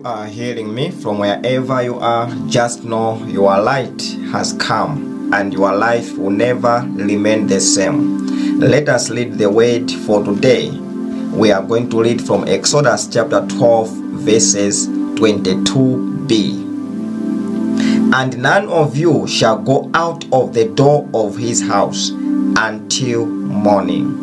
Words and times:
you 0.00 0.06
are 0.06 0.26
hearing 0.26 0.74
me 0.74 0.90
from 0.90 1.18
wherever 1.18 1.82
you 1.82 1.98
are, 1.98 2.26
just 2.48 2.84
know 2.84 3.22
your 3.26 3.60
light 3.60 4.00
has 4.32 4.54
come 4.54 5.30
and 5.34 5.52
your 5.52 5.74
life 5.76 6.16
will 6.16 6.30
never 6.30 6.86
remain 6.94 7.46
the 7.46 7.60
same. 7.60 8.58
Let 8.58 8.88
us 8.88 9.10
read 9.10 9.34
the 9.34 9.50
word 9.50 9.90
for 9.90 10.24
today. 10.24 10.70
We 10.70 11.52
are 11.52 11.62
going 11.62 11.90
to 11.90 12.02
read 12.02 12.24
from 12.24 12.48
Exodus 12.48 13.08
chapter 13.08 13.46
12, 13.46 13.90
verses 14.24 14.88
22b. 14.88 16.68
And 18.14 18.38
none 18.38 18.68
of 18.70 18.96
you 18.96 19.26
shall 19.28 19.58
go 19.58 19.90
out 19.92 20.24
of 20.32 20.54
the 20.54 20.66
door 20.68 21.08
of 21.12 21.36
his 21.36 21.60
house 21.60 22.08
until 22.10 23.26
morning 23.26 24.19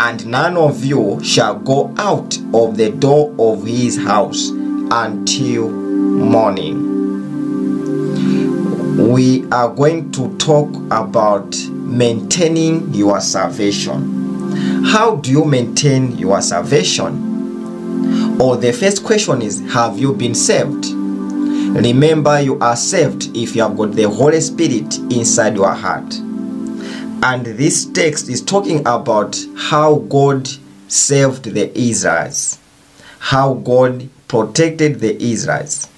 and 0.00 0.26
none 0.26 0.56
of 0.56 0.82
you 0.82 1.22
shall 1.22 1.56
go 1.56 1.92
out 1.98 2.38
of 2.54 2.78
the 2.78 2.90
door 2.90 3.34
of 3.38 3.66
his 3.66 3.98
house 3.98 4.48
until 4.48 5.68
morning. 5.68 6.88
We 9.12 9.46
are 9.50 9.68
going 9.68 10.10
to 10.12 10.34
talk 10.38 10.74
about 10.90 11.54
maintaining 11.70 12.94
your 12.94 13.20
salvation. 13.20 14.84
How 14.86 15.16
do 15.16 15.30
you 15.30 15.44
maintain 15.44 16.16
your 16.16 16.40
salvation? 16.40 18.40
Or 18.40 18.56
the 18.56 18.72
first 18.72 19.04
question 19.04 19.42
is 19.42 19.60
Have 19.74 19.98
you 19.98 20.14
been 20.14 20.34
saved? 20.34 20.86
Remember, 20.86 22.40
you 22.40 22.58
are 22.60 22.74
saved 22.74 23.36
if 23.36 23.54
you 23.54 23.60
have 23.62 23.76
got 23.76 23.92
the 23.92 24.08
Holy 24.08 24.40
Spirit 24.40 24.96
inside 25.12 25.56
your 25.56 25.74
heart. 25.74 26.14
And 27.22 27.44
this 27.44 27.84
text 27.84 28.30
is 28.30 28.40
talking 28.40 28.80
about 28.80 29.38
how 29.54 29.96
God 30.08 30.48
saved 30.88 31.44
the 31.44 31.70
Israelites, 31.78 32.58
how 33.18 33.54
God 33.54 34.08
protected 34.26 35.00
the 35.00 35.22
Israelites. 35.22 35.88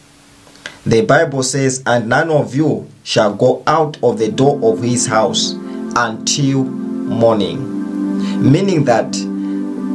The 0.85 1.03
Bible 1.03 1.45
says, 1.45 1.81
And 1.87 2.09
none 2.09 2.29
of 2.29 2.57
you 2.57 2.89
shall 3.05 3.35
go 3.35 3.63
out 3.69 4.03
of 4.03 4.19
the 4.19 4.33
door 4.33 4.59
of 4.73 4.83
his 4.83 5.07
house 5.07 5.53
until 5.95 6.65
morning. 6.65 8.51
Meaning 8.51 8.85
that 8.87 9.15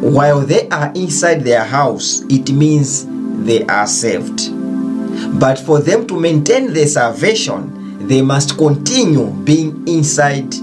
while 0.02 0.40
they 0.40 0.70
are 0.70 0.94
inside 0.94 1.42
their 1.42 1.66
house, 1.66 2.22
it 2.30 2.54
means 2.54 3.06
they 3.44 3.66
are 3.66 3.88
saved. 3.88 4.50
But 5.38 5.60
for 5.60 5.82
them 5.82 6.08
to 6.08 6.18
maintain 6.18 6.72
their 6.72 6.88
salvation, 6.88 8.08
they 8.08 8.22
must 8.22 8.58
continue 8.58 9.26
being 9.44 9.86
inside 9.90 10.56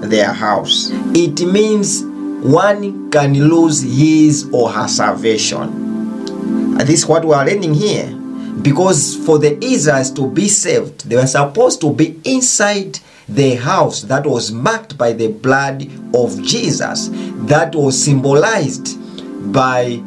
their 0.00 0.32
house. 0.32 0.90
It 1.14 1.40
means 1.42 2.02
one 2.44 3.10
can 3.10 3.34
lose 3.34 3.82
his 3.82 4.48
or 4.52 4.70
her 4.70 4.88
salvation. 4.88 6.76
This 6.78 7.00
is 7.00 7.06
what 7.06 7.24
we 7.24 7.34
are 7.34 7.44
learning 7.44 7.74
here. 7.74 8.14
Because 8.62 9.16
for 9.26 9.38
the 9.38 9.62
Israelites 9.64 10.10
to 10.10 10.28
be 10.28 10.48
saved, 10.48 11.08
they 11.08 11.16
were 11.16 11.26
supposed 11.26 11.80
to 11.80 11.92
be 11.92 12.20
inside 12.24 12.98
the 13.28 13.56
house 13.56 14.02
that 14.02 14.26
was 14.26 14.50
marked 14.50 14.96
by 14.96 15.12
the 15.12 15.28
blood 15.28 15.82
of 16.14 16.42
Jesus, 16.42 17.08
that 17.46 17.74
was 17.74 18.02
symbolized 18.02 18.96
by 19.52 20.00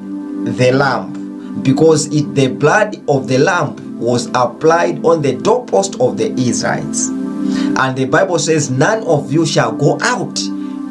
the 0.44 0.72
lamb. 0.74 1.62
Because 1.64 2.08
it, 2.08 2.34
the 2.34 2.48
blood 2.48 2.96
of 3.10 3.28
the 3.28 3.38
lamb 3.38 4.00
was 4.00 4.28
applied 4.34 5.06
on 5.06 5.22
the 5.22 5.34
doorpost 5.34 6.00
of 6.00 6.18
the 6.18 6.32
Israelites. 6.34 7.10
And 7.78 7.98
the 7.98 8.06
Bible 8.06 8.40
says, 8.40 8.70
None 8.70 9.04
of 9.04 9.32
you 9.32 9.46
shall 9.46 9.72
go 9.72 9.98
out 10.02 10.40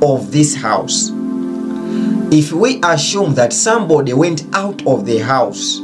of 0.03 0.33
this 0.33 0.55
house. 0.55 1.11
If 2.33 2.53
we 2.53 2.81
assume 2.83 3.35
that 3.35 3.53
somebody 3.53 4.13
went 4.13 4.45
out 4.55 4.87
of 4.87 5.05
the 5.05 5.19
house 5.19 5.81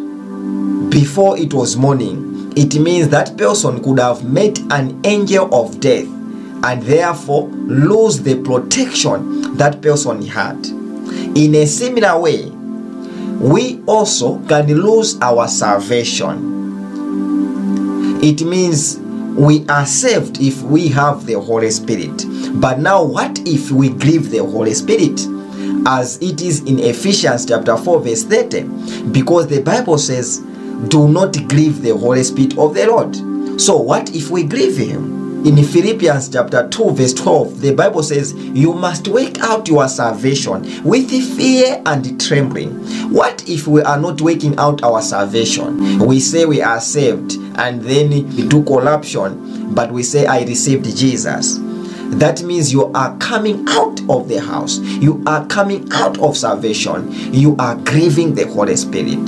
before 0.90 1.36
it 1.38 1.52
was 1.52 1.76
morning, 1.76 2.52
it 2.56 2.76
means 2.78 3.08
that 3.08 3.36
person 3.36 3.82
could 3.82 3.98
have 3.98 4.24
met 4.24 4.58
an 4.70 5.00
angel 5.04 5.52
of 5.54 5.80
death 5.80 6.06
and 6.64 6.82
therefore 6.82 7.48
lose 7.48 8.22
the 8.22 8.40
protection 8.42 9.56
that 9.56 9.82
person 9.82 10.22
had. 10.22 10.66
In 11.36 11.54
a 11.54 11.66
similar 11.66 12.18
way, 12.18 12.46
we 13.40 13.82
also 13.86 14.38
can 14.46 14.66
lose 14.68 15.18
our 15.20 15.46
salvation. 15.48 16.54
It 18.22 18.42
means 18.42 18.98
we 19.36 19.66
are 19.68 19.84
saved 19.84 20.40
if 20.40 20.62
we 20.62 20.88
have 20.88 21.26
the 21.26 21.38
Holy 21.38 21.70
Spirit. 21.70 22.24
But 22.58 22.78
now, 22.78 23.04
what 23.04 23.38
if 23.46 23.70
we 23.70 23.90
grieve 23.90 24.30
the 24.30 24.38
Holy 24.38 24.72
Spirit? 24.72 25.20
As 25.86 26.16
it 26.22 26.40
is 26.40 26.60
in 26.62 26.78
Ephesians 26.78 27.44
chapter 27.44 27.76
4, 27.76 28.00
verse 28.00 28.24
30. 28.24 28.62
Because 29.12 29.46
the 29.46 29.60
Bible 29.62 29.98
says, 29.98 30.38
Do 30.88 31.08
not 31.08 31.34
grieve 31.48 31.82
the 31.82 31.94
Holy 31.94 32.24
Spirit 32.24 32.56
of 32.56 32.74
the 32.74 32.86
Lord. 32.86 33.60
So, 33.60 33.76
what 33.76 34.14
if 34.14 34.30
we 34.30 34.42
grieve 34.42 34.78
Him? 34.78 35.26
In 35.46 35.62
Philippians 35.62 36.30
chapter 36.30 36.68
2, 36.70 36.90
verse 36.92 37.12
12, 37.14 37.60
the 37.60 37.74
Bible 37.74 38.02
says, 38.02 38.32
You 38.32 38.72
must 38.72 39.06
work 39.06 39.38
out 39.40 39.68
your 39.68 39.86
salvation 39.86 40.82
with 40.82 41.08
fear 41.36 41.80
and 41.86 42.20
trembling. 42.20 42.70
What 43.12 43.48
if 43.48 43.68
we 43.68 43.82
are 43.82 44.00
not 44.00 44.20
working 44.22 44.58
out 44.58 44.82
our 44.82 45.02
salvation? 45.02 46.00
We 46.00 46.18
say 46.20 46.46
we 46.46 46.62
are 46.62 46.80
saved 46.80 47.36
and 47.56 47.82
then 47.82 48.10
we 48.10 48.46
do 48.48 48.62
corruption, 48.64 49.74
but 49.74 49.90
we 49.90 50.02
say, 50.02 50.26
I 50.26 50.42
received 50.44 50.84
Jesus. 50.96 51.58
That 52.18 52.42
means 52.42 52.72
you 52.72 52.92
are 52.92 53.16
coming 53.18 53.64
out 53.68 54.00
of 54.08 54.28
the 54.28 54.40
house, 54.40 54.78
you 54.78 55.22
are 55.26 55.44
coming 55.46 55.88
out 55.92 56.18
of 56.20 56.36
salvation, 56.36 57.10
you 57.34 57.56
are 57.58 57.74
grieving 57.76 58.34
the 58.34 58.46
Holy 58.46 58.76
Spirit. 58.76 59.26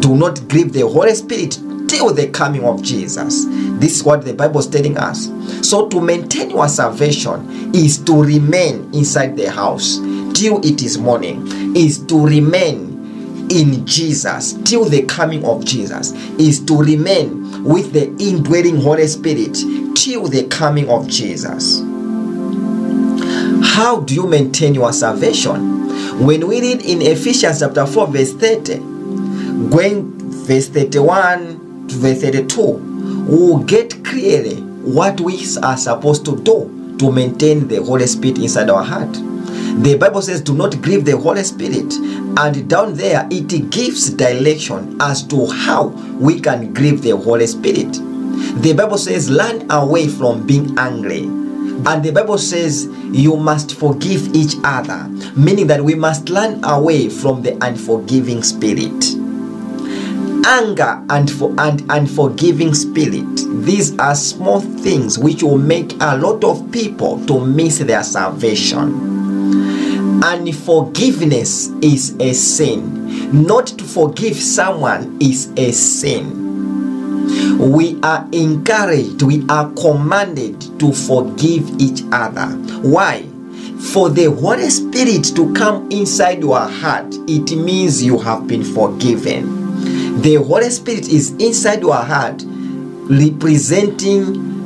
Do 0.00 0.16
not 0.16 0.48
grieve 0.48 0.72
the 0.72 0.86
Holy 0.86 1.14
Spirit 1.14 1.58
till 1.88 2.12
the 2.12 2.28
coming 2.28 2.64
of 2.64 2.82
Jesus. 2.82 3.44
This 3.78 3.96
is 3.96 4.04
what 4.04 4.24
the 4.24 4.34
Bible 4.34 4.60
is 4.60 4.66
telling 4.68 4.96
us. 4.98 5.30
So, 5.68 5.88
to 5.88 6.00
maintain 6.00 6.50
your 6.50 6.68
salvation 6.68 7.74
is 7.74 7.98
to 8.04 8.22
remain 8.22 8.92
inside 8.94 9.36
the 9.36 9.50
house 9.50 9.96
till 10.34 10.64
it 10.64 10.82
is 10.82 10.98
morning, 10.98 11.76
is 11.76 12.04
to 12.06 12.24
remain 12.24 13.48
in 13.50 13.86
Jesus 13.86 14.54
till 14.64 14.84
the 14.84 15.02
coming 15.04 15.44
of 15.44 15.64
Jesus, 15.64 16.12
is 16.38 16.64
to 16.66 16.76
remain 16.76 17.45
with 17.66 17.92
the 17.92 18.06
indwelling 18.24 18.76
Holy 18.76 19.06
Spirit 19.08 19.54
till 19.96 20.28
the 20.28 20.46
coming 20.48 20.88
of 20.88 21.08
Jesus. 21.08 21.80
How 23.74 24.00
do 24.00 24.14
you 24.14 24.26
maintain 24.26 24.72
your 24.74 24.92
salvation? 24.92 26.24
When 26.24 26.46
we 26.46 26.60
read 26.60 26.82
in 26.82 27.02
Ephesians 27.02 27.58
chapter 27.58 27.84
4, 27.84 28.06
verse 28.06 28.32
30, 28.34 28.76
going 29.68 30.12
verse 30.46 30.68
31 30.68 31.88
to 31.88 31.94
verse 31.96 32.20
32, 32.22 32.62
we 33.26 33.64
get 33.64 34.04
clearly 34.04 34.60
what 34.60 35.20
we 35.20 35.44
are 35.62 35.76
supposed 35.76 36.24
to 36.26 36.36
do 36.42 36.96
to 36.98 37.10
maintain 37.10 37.66
the 37.66 37.82
Holy 37.82 38.06
Spirit 38.06 38.38
inside 38.38 38.70
our 38.70 38.84
heart. 38.84 39.25
The 39.82 39.96
Bible 39.98 40.22
says, 40.22 40.40
Do 40.40 40.54
not 40.54 40.80
grieve 40.80 41.04
the 41.04 41.16
Holy 41.16 41.44
Spirit. 41.44 41.92
And 42.38 42.68
down 42.68 42.94
there, 42.94 43.28
it 43.30 43.70
gives 43.70 44.10
direction 44.10 44.96
as 45.00 45.22
to 45.24 45.46
how 45.46 45.88
we 46.18 46.40
can 46.40 46.72
grieve 46.72 47.02
the 47.02 47.14
Holy 47.16 47.46
Spirit. 47.46 47.92
The 48.62 48.74
Bible 48.76 48.96
says, 48.96 49.28
Learn 49.28 49.70
away 49.70 50.08
from 50.08 50.46
being 50.46 50.78
angry. 50.78 51.24
And 51.24 52.02
the 52.02 52.10
Bible 52.10 52.38
says, 52.38 52.86
You 53.12 53.36
must 53.36 53.76
forgive 53.76 54.34
each 54.34 54.54
other, 54.64 55.08
meaning 55.36 55.66
that 55.66 55.84
we 55.84 55.94
must 55.94 56.30
learn 56.30 56.64
away 56.64 57.10
from 57.10 57.42
the 57.42 57.62
unforgiving 57.62 58.42
spirit 58.42 59.04
anger 60.46 61.04
and 61.10 61.28
for 61.28 61.52
and 61.58 61.82
unforgiving 61.90 62.72
spirit 62.72 63.26
these 63.64 63.98
are 63.98 64.14
small 64.14 64.60
things 64.60 65.18
which 65.18 65.42
will 65.42 65.58
make 65.58 65.92
a 66.00 66.16
lot 66.18 66.44
of 66.44 66.70
people 66.70 67.24
to 67.26 67.44
miss 67.44 67.78
their 67.78 68.04
salvation 68.04 69.15
unforgiveness 70.26 71.68
is 71.80 72.16
a 72.18 72.34
sin. 72.34 73.46
Not 73.46 73.68
to 73.68 73.84
forgive 73.84 74.36
someone 74.36 75.16
is 75.20 75.52
a 75.56 75.70
sin. 75.70 77.58
We 77.58 78.00
are 78.02 78.28
encouraged 78.32 79.22
we 79.22 79.46
are 79.48 79.70
commanded 79.74 80.60
to 80.80 80.92
forgive 80.92 81.70
each 81.80 82.02
other. 82.10 82.48
Why? 82.82 83.22
For 83.92 84.10
the 84.10 84.32
Holy 84.32 84.68
Spirit 84.68 85.24
to 85.36 85.52
come 85.54 85.88
inside 85.92 86.40
your 86.40 86.58
heart, 86.58 87.14
it 87.28 87.56
means 87.56 88.02
you 88.02 88.18
have 88.18 88.48
been 88.48 88.64
forgiven. 88.64 90.20
The 90.22 90.36
Holy 90.36 90.70
Spirit 90.70 91.08
is 91.08 91.30
inside 91.32 91.82
your 91.82 91.94
heart, 91.94 92.42
representing 92.46 94.56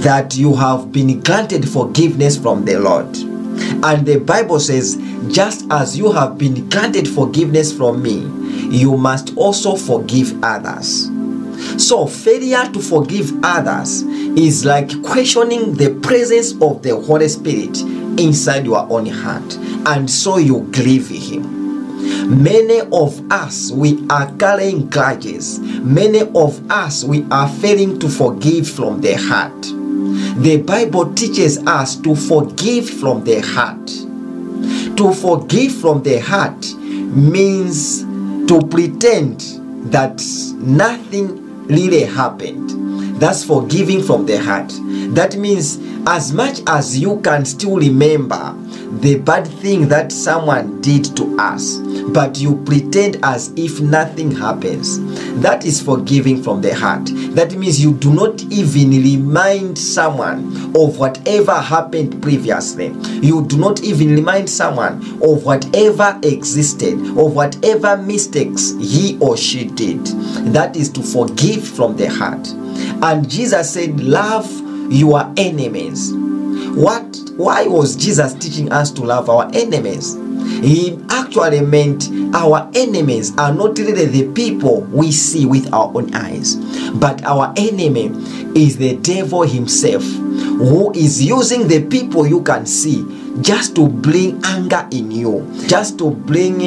that 0.00 0.36
you 0.36 0.54
have 0.54 0.92
been 0.92 1.20
granted 1.20 1.68
forgiveness 1.68 2.36
from 2.36 2.64
the 2.64 2.78
Lord. 2.78 3.37
And 3.82 4.06
the 4.06 4.18
Bible 4.18 4.60
says, 4.60 4.96
just 5.28 5.66
as 5.70 5.96
you 5.96 6.12
have 6.12 6.38
been 6.38 6.68
granted 6.68 7.08
forgiveness 7.08 7.72
from 7.72 8.02
me, 8.02 8.20
you 8.76 8.96
must 8.96 9.36
also 9.36 9.76
forgive 9.76 10.42
others. 10.42 11.10
So, 11.76 12.06
failure 12.06 12.70
to 12.72 12.80
forgive 12.80 13.32
others 13.42 14.02
is 14.02 14.64
like 14.64 15.02
questioning 15.02 15.74
the 15.74 15.98
presence 16.02 16.52
of 16.60 16.82
the 16.82 16.96
Holy 16.96 17.28
Spirit 17.28 17.78
inside 18.18 18.64
your 18.64 18.86
own 18.90 19.06
heart, 19.06 19.56
and 19.86 20.08
so 20.08 20.38
you 20.38 20.68
grieve 20.72 21.08
Him. 21.08 21.58
Many 22.42 22.80
of 22.92 23.32
us, 23.32 23.70
we 23.72 24.06
are 24.08 24.30
carrying 24.36 24.88
grudges. 24.88 25.58
Many 25.60 26.20
of 26.20 26.70
us, 26.70 27.04
we 27.04 27.24
are 27.30 27.48
failing 27.48 27.98
to 28.00 28.08
forgive 28.08 28.68
from 28.68 29.00
the 29.00 29.14
heart. 29.14 29.77
The 30.38 30.62
Bible 30.62 31.12
teaches 31.14 31.58
us 31.66 31.96
to 31.96 32.14
forgive 32.14 32.88
from 32.88 33.24
the 33.24 33.40
heart. 33.40 33.88
To 34.96 35.12
forgive 35.12 35.74
from 35.74 36.04
the 36.04 36.20
heart 36.20 36.64
means 36.76 38.02
to 38.46 38.60
pretend 38.70 39.40
that 39.90 40.22
nothing 40.54 41.66
really 41.66 42.04
happened. 42.04 43.20
That's 43.20 43.42
forgiving 43.42 44.00
from 44.00 44.26
the 44.26 44.38
heart. 44.38 44.72
That 45.14 45.36
means 45.36 45.80
as 46.06 46.32
much 46.32 46.60
as 46.68 46.96
you 46.96 47.20
can 47.20 47.44
still 47.44 47.76
remember 47.76 48.54
the 48.90 49.18
bad 49.18 49.46
thing 49.46 49.86
that 49.88 50.10
someone 50.10 50.80
did 50.80 51.04
to 51.16 51.36
us, 51.38 51.76
but 51.76 52.38
you 52.38 52.56
pretend 52.64 53.18
as 53.22 53.52
if 53.54 53.80
nothing 53.80 54.30
happens. 54.30 54.98
That 55.40 55.64
is 55.64 55.80
forgiving 55.80 56.42
from 56.42 56.62
the 56.62 56.74
heart. 56.74 57.10
That 57.34 57.52
means 57.54 57.80
you 57.80 57.92
do 57.94 58.12
not 58.12 58.42
even 58.44 58.90
remind 58.90 59.78
someone 59.78 60.74
of 60.74 60.98
whatever 60.98 61.54
happened 61.54 62.20
previously. 62.22 62.88
You 63.20 63.46
do 63.46 63.58
not 63.58 63.82
even 63.84 64.08
remind 64.10 64.48
someone 64.48 64.96
of 65.22 65.44
whatever 65.44 66.18
existed, 66.22 66.94
of 66.94 67.34
whatever 67.34 67.96
mistakes 67.98 68.72
he 68.80 69.18
or 69.20 69.36
she 69.36 69.66
did. 69.66 70.04
That 70.52 70.76
is 70.76 70.88
to 70.92 71.02
forgive 71.02 71.66
from 71.66 71.96
the 71.96 72.08
heart. 72.08 72.48
And 73.02 73.28
Jesus 73.28 73.72
said, 73.74 74.00
Love 74.00 74.50
your 74.90 75.32
enemies. 75.36 76.12
What 76.74 77.27
why 77.38 77.68
was 77.68 77.94
Jesus 77.94 78.34
teaching 78.34 78.72
us 78.72 78.90
to 78.90 79.02
love 79.02 79.30
our 79.30 79.48
enemies? 79.54 80.16
He 80.60 80.98
actually 81.08 81.60
meant 81.60 82.10
our 82.34 82.68
enemies 82.74 83.32
are 83.38 83.54
not 83.54 83.78
really 83.78 84.06
the 84.06 84.32
people 84.32 84.80
we 84.90 85.12
see 85.12 85.46
with 85.46 85.72
our 85.72 85.92
own 85.94 86.12
eyes, 86.16 86.56
but 86.96 87.24
our 87.24 87.54
enemy 87.56 88.06
is 88.58 88.76
the 88.76 88.96
devil 88.96 89.42
himself 89.42 90.02
who 90.02 90.92
is 90.94 91.22
using 91.22 91.68
the 91.68 91.86
people 91.86 92.26
you 92.26 92.42
can 92.42 92.66
see 92.66 93.06
just 93.40 93.76
to 93.76 93.88
bring 93.88 94.44
anger 94.44 94.88
in 94.90 95.12
you, 95.12 95.48
just 95.68 95.96
to 95.98 96.10
bring 96.10 96.58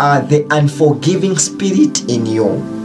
uh, 0.00 0.20
the 0.22 0.46
unforgiving 0.50 1.36
spirit 1.36 2.08
in 2.08 2.24
you. 2.24 2.79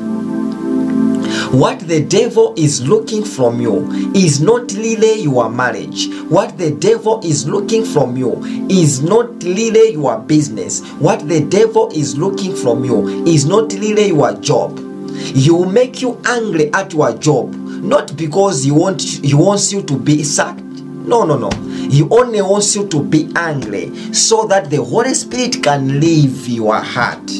What 1.55 1.79
the 1.79 2.03
devil 2.03 2.53
is 2.57 2.85
looking 2.85 3.23
from 3.23 3.61
you 3.61 3.89
is 4.13 4.41
not 4.41 4.73
really 4.73 5.21
your 5.21 5.49
marriage. 5.49 6.09
What 6.27 6.57
the 6.57 6.71
devil 6.71 7.21
is 7.23 7.47
looking 7.47 7.85
from 7.85 8.17
you 8.17 8.43
is 8.69 9.01
not 9.01 9.41
really 9.41 9.93
your 9.93 10.19
business. 10.19 10.81
What 10.99 11.29
the 11.29 11.39
devil 11.39 11.89
is 11.91 12.17
looking 12.17 12.53
from 12.53 12.83
you 12.83 13.25
is 13.25 13.45
not 13.45 13.71
really 13.71 14.07
your 14.07 14.33
job. 14.33 14.77
He 15.15 15.49
will 15.49 15.71
make 15.71 16.01
you 16.01 16.19
angry 16.25 16.73
at 16.73 16.91
your 16.91 17.13
job, 17.13 17.53
not 17.53 18.17
because 18.17 18.65
he, 18.65 18.71
want, 18.71 19.01
he 19.01 19.33
wants 19.33 19.71
you 19.71 19.81
to 19.83 19.97
be 19.97 20.23
sacked. 20.23 20.59
No, 20.59 21.23
no, 21.23 21.37
no. 21.37 21.51
He 21.89 22.03
only 22.11 22.41
wants 22.41 22.75
you 22.75 22.85
to 22.89 23.01
be 23.01 23.31
angry 23.37 23.95
so 24.13 24.45
that 24.47 24.69
the 24.69 24.83
Holy 24.83 25.13
Spirit 25.13 25.63
can 25.63 26.01
leave 26.01 26.49
your 26.49 26.75
heart. 26.81 27.31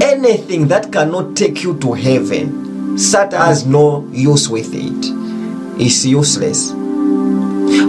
Anything 0.00 0.66
that 0.68 0.90
cannot 0.90 1.36
take 1.36 1.62
you 1.62 1.78
to 1.80 1.92
heaven 1.92 2.63
Satan 2.96 3.40
has 3.40 3.66
no 3.66 4.06
use 4.12 4.48
with 4.48 4.70
it. 4.72 5.80
It's 5.80 6.04
useless. 6.04 6.70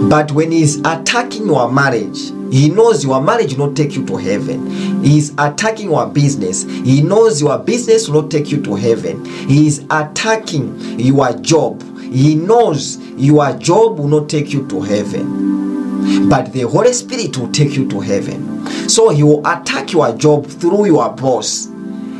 But 0.08 0.32
when 0.32 0.50
he's 0.52 0.78
attacking 0.80 1.46
your 1.46 1.70
marriage, 1.70 2.18
he 2.52 2.68
knows 2.68 3.04
your 3.04 3.20
marriage 3.20 3.54
will 3.54 3.68
not 3.68 3.76
take 3.76 3.94
you 3.94 4.04
to 4.06 4.16
heaven. 4.16 5.04
He's 5.04 5.32
attacking 5.38 5.90
your 5.90 6.06
business. 6.08 6.64
He 6.64 7.02
knows 7.02 7.40
your 7.40 7.58
business 7.58 8.08
will 8.08 8.22
not 8.22 8.30
take 8.30 8.50
you 8.50 8.60
to 8.62 8.74
heaven. 8.74 9.24
He 9.24 9.66
is 9.66 9.84
attacking 9.90 10.98
your 10.98 11.32
job. 11.34 11.82
He 12.00 12.34
knows 12.34 12.98
your 13.16 13.52
job 13.54 13.98
will 13.98 14.08
not 14.08 14.28
take 14.28 14.52
you 14.52 14.66
to 14.68 14.80
heaven. 14.80 16.28
But 16.28 16.52
the 16.52 16.62
Holy 16.62 16.92
Spirit 16.92 17.36
will 17.36 17.50
take 17.52 17.76
you 17.76 17.88
to 17.90 18.00
heaven. 18.00 18.66
So 18.88 19.10
he 19.10 19.22
will 19.22 19.46
attack 19.46 19.92
your 19.92 20.16
job 20.16 20.46
through 20.46 20.86
your 20.86 21.10
boss. 21.10 21.68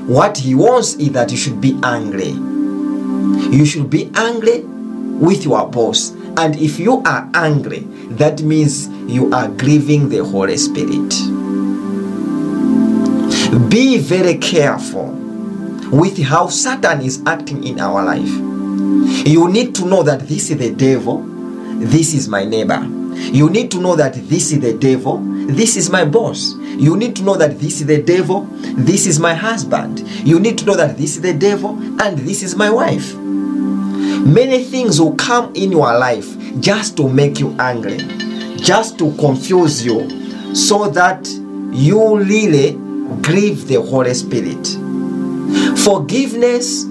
What 0.06 0.38
he 0.38 0.54
wants 0.54 0.94
is 0.94 1.10
that 1.12 1.30
you 1.30 1.36
should 1.36 1.60
be 1.60 1.78
angry. 1.82 2.34
You 3.56 3.64
should 3.64 3.88
be 3.88 4.10
angry 4.14 4.60
with 4.60 5.44
your 5.46 5.66
boss. 5.66 6.10
And 6.36 6.54
if 6.56 6.78
you 6.78 7.02
are 7.06 7.26
angry, 7.32 7.78
that 8.18 8.42
means 8.42 8.88
you 9.10 9.32
are 9.32 9.48
grieving 9.48 10.10
the 10.10 10.22
Holy 10.22 10.58
Spirit. 10.58 11.08
Be 13.70 13.96
very 13.96 14.34
careful 14.34 15.06
with 15.90 16.22
how 16.22 16.48
Satan 16.48 17.00
is 17.00 17.22
acting 17.24 17.64
in 17.66 17.80
our 17.80 18.04
life. 18.04 18.28
You 19.26 19.48
need 19.48 19.74
to 19.76 19.86
know 19.86 20.02
that 20.02 20.28
this 20.28 20.50
is 20.50 20.58
the 20.58 20.74
devil, 20.74 21.22
this 21.78 22.12
is 22.12 22.28
my 22.28 22.44
neighbor. 22.44 22.86
You 23.14 23.48
need 23.48 23.70
to 23.70 23.80
know 23.80 23.96
that 23.96 24.16
this 24.28 24.52
is 24.52 24.60
the 24.60 24.74
devil, 24.74 25.16
this 25.46 25.78
is 25.78 25.88
my 25.88 26.04
boss. 26.04 26.52
You 26.58 26.94
need 26.94 27.16
to 27.16 27.22
know 27.22 27.36
that 27.36 27.58
this 27.58 27.80
is 27.80 27.86
the 27.86 28.02
devil, 28.02 28.42
this 28.76 29.06
is 29.06 29.18
my 29.18 29.32
husband. 29.32 30.00
You 30.26 30.38
need 30.40 30.58
to 30.58 30.66
know 30.66 30.76
that 30.76 30.98
this 30.98 31.16
is 31.16 31.22
the 31.22 31.32
devil, 31.32 31.70
and 32.02 32.18
this 32.18 32.42
is 32.42 32.54
my 32.54 32.68
wife. 32.68 33.14
Many 34.26 34.64
things 34.64 35.00
will 35.00 35.14
come 35.14 35.54
in 35.54 35.70
your 35.70 35.96
life 35.96 36.36
just 36.58 36.96
to 36.96 37.08
make 37.08 37.38
you 37.38 37.54
angry, 37.60 37.98
just 38.56 38.98
to 38.98 39.12
confuse 39.18 39.86
you, 39.86 40.54
so 40.54 40.88
that 40.90 41.28
you 41.72 42.18
really 42.18 42.72
grieve 43.22 43.68
the 43.68 43.80
Holy 43.80 44.14
Spirit. 44.14 44.66
Forgiveness 45.78 46.82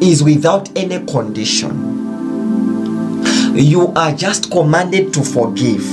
is 0.00 0.22
without 0.22 0.70
any 0.78 1.04
condition. 1.06 1.96
You 3.56 3.88
are 3.96 4.14
just 4.14 4.52
commanded 4.52 5.12
to 5.14 5.24
forgive. 5.24 5.84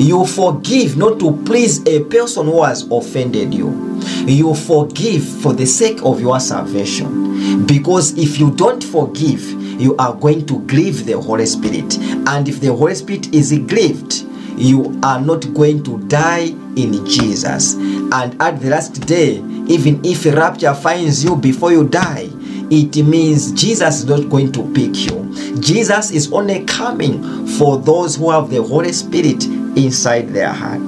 You 0.00 0.24
forgive 0.24 0.96
not 0.96 1.20
to 1.20 1.32
please 1.44 1.86
a 1.86 2.04
person 2.04 2.46
who 2.46 2.62
has 2.62 2.90
offended 2.90 3.52
you. 3.52 4.00
You 4.24 4.54
forgive 4.54 5.28
for 5.42 5.52
the 5.52 5.66
sake 5.66 6.00
of 6.04 6.22
your 6.22 6.40
salvation. 6.40 7.66
Because 7.66 8.16
if 8.16 8.38
you 8.38 8.50
don't 8.52 8.82
forgive, 8.82 9.61
you 9.78 9.96
are 9.96 10.14
going 10.14 10.46
to 10.46 10.60
grieve 10.66 11.06
the 11.06 11.20
Holy 11.20 11.46
Spirit. 11.46 11.98
And 12.28 12.48
if 12.48 12.60
the 12.60 12.74
Holy 12.74 12.94
Spirit 12.94 13.34
is 13.34 13.52
grieved, 13.52 14.24
you 14.56 14.98
are 15.02 15.20
not 15.20 15.52
going 15.54 15.82
to 15.84 15.98
die 16.08 16.54
in 16.76 17.04
Jesus. 17.06 17.74
And 17.74 18.40
at 18.40 18.60
the 18.60 18.68
last 18.70 19.06
day, 19.06 19.36
even 19.66 20.00
if 20.04 20.24
rapture 20.26 20.74
finds 20.74 21.24
you 21.24 21.36
before 21.36 21.72
you 21.72 21.88
die, 21.88 22.28
it 22.70 22.96
means 23.04 23.52
Jesus 23.52 24.00
is 24.00 24.04
not 24.06 24.28
going 24.30 24.52
to 24.52 24.62
pick 24.72 24.96
you. 24.96 25.60
Jesus 25.60 26.10
is 26.10 26.32
only 26.32 26.64
coming 26.64 27.46
for 27.46 27.78
those 27.78 28.16
who 28.16 28.30
have 28.30 28.50
the 28.50 28.62
Holy 28.62 28.92
Spirit 28.92 29.44
inside 29.76 30.28
their 30.30 30.52
heart. 30.52 30.86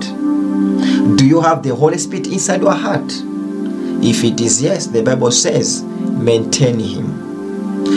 Do 1.16 1.26
you 1.26 1.40
have 1.40 1.62
the 1.62 1.74
Holy 1.74 1.98
Spirit 1.98 2.26
inside 2.28 2.62
your 2.62 2.72
heart? 2.74 3.12
If 4.02 4.24
it 4.24 4.40
is 4.40 4.62
yes, 4.62 4.86
the 4.86 5.02
Bible 5.02 5.30
says, 5.30 5.82
maintain 5.82 6.78
Him. 6.78 7.33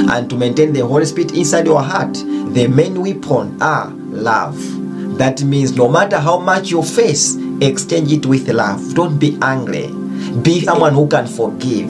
And 0.10 0.30
to 0.30 0.36
maintain 0.38 0.74
the 0.74 0.86
Holy 0.86 1.06
Spirit 1.06 1.34
inside 1.34 1.66
your 1.66 1.82
heart, 1.82 2.14
the 2.14 2.68
main 2.68 3.02
weapon 3.02 3.62
are 3.62 3.90
love. 3.90 4.58
That 5.18 5.44
means 5.44 5.76
no 5.76 5.88
matter 5.90 6.20
how 6.20 6.40
much 6.40 6.70
you 6.70 6.84
face, 6.84 7.36
exchange 7.62 8.12
it 8.12 8.26
with 8.26 8.48
love. 8.50 8.94
Don't 8.94 9.18
be 9.18 9.38
angry. 9.42 9.88
Be 10.42 10.62
someone 10.62 10.94
who 10.94 11.08
can 11.08 11.28
forgive. 11.28 11.90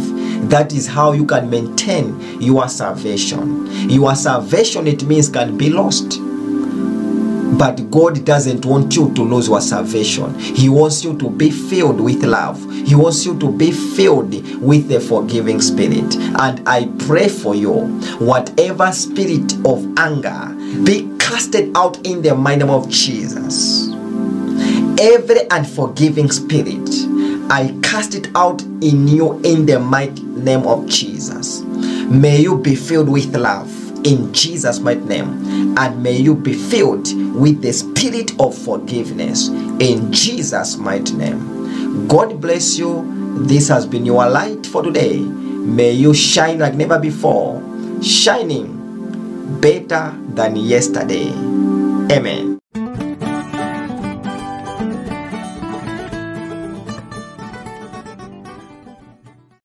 That 0.49 0.73
is 0.73 0.87
how 0.87 1.11
you 1.11 1.25
can 1.25 1.49
maintain 1.49 2.41
your 2.41 2.69
salvation. 2.69 3.89
Your 3.89 4.15
salvation, 4.15 4.87
it 4.87 5.03
means, 5.03 5.29
can 5.29 5.57
be 5.57 5.69
lost. 5.69 6.19
But 7.57 7.89
God 7.89 8.23
doesn't 8.23 8.65
want 8.65 8.95
you 8.95 9.13
to 9.15 9.21
lose 9.23 9.47
your 9.47 9.61
salvation. 9.61 10.37
He 10.39 10.69
wants 10.69 11.03
you 11.03 11.17
to 11.17 11.29
be 11.29 11.49
filled 11.49 11.99
with 11.99 12.23
love. 12.23 12.63
He 12.85 12.93
wants 12.93 13.25
you 13.25 13.37
to 13.39 13.51
be 13.51 13.71
filled 13.71 14.31
with 14.61 14.87
the 14.87 14.99
forgiving 14.99 15.59
spirit. 15.61 16.15
And 16.15 16.67
I 16.67 16.87
pray 17.07 17.27
for 17.27 17.55
you, 17.55 17.87
whatever 18.19 18.91
spirit 18.91 19.53
of 19.65 19.85
anger, 19.97 20.53
be 20.83 21.09
casted 21.19 21.75
out 21.75 22.05
in 22.05 22.21
the 22.21 22.35
mighty 22.35 22.63
name 22.63 22.69
of 22.69 22.89
Jesus. 22.89 23.89
Every 24.99 25.47
unforgiving 25.49 26.31
spirit, 26.31 26.89
I 27.49 27.75
cast 27.81 28.15
it 28.15 28.29
out 28.35 28.61
in 28.61 29.07
you 29.07 29.39
in 29.41 29.65
the 29.65 29.79
mighty 29.79 30.23
name 30.23 30.63
of 30.67 30.87
Jesus. 30.87 31.61
May 31.61 32.41
you 32.41 32.57
be 32.57 32.75
filled 32.75 33.09
with 33.09 33.35
love 33.35 33.76
in 34.07 34.33
Jesus' 34.33 34.79
mighty 34.79 35.01
name. 35.01 35.77
And 35.77 36.01
may 36.01 36.15
you 36.17 36.33
be 36.33 36.53
filled 36.53 37.13
with 37.35 37.61
the 37.61 37.73
spirit 37.73 38.31
of 38.39 38.57
forgiveness 38.57 39.49
in 39.49 40.11
Jesus' 40.11 40.77
mighty 40.77 41.13
name. 41.13 42.07
God 42.07 42.39
bless 42.39 42.77
you. 42.77 43.05
This 43.45 43.67
has 43.67 43.85
been 43.85 44.05
your 44.05 44.27
light 44.27 44.65
for 44.65 44.81
today. 44.81 45.19
May 45.19 45.91
you 45.91 46.13
shine 46.13 46.59
like 46.59 46.75
never 46.75 46.97
before, 46.97 47.61
shining 48.01 49.59
better 49.59 50.15
than 50.33 50.55
yesterday. 50.55 51.29
Amen. 52.09 52.56